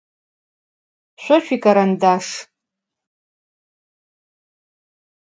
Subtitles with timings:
[1.21, 2.29] Şso şsuikarandaşş.